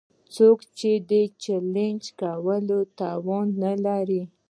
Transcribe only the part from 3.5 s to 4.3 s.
نه لري.